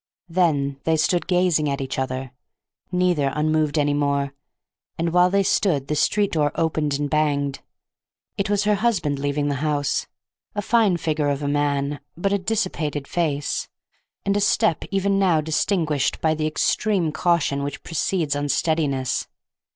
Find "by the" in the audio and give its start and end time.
16.19-16.47